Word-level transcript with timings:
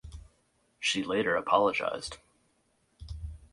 She 0.79 1.03
later 1.03 1.35
apologized. 1.35 2.17